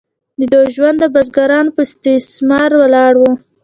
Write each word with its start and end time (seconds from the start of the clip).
د 0.39 0.41
دوی 0.53 0.67
ژوند 0.75 0.97
د 0.99 1.05
بزګرانو 1.15 1.73
په 1.77 1.81
استثمار 2.17 2.71
ولاړ 2.81 3.13
و. 3.17 3.23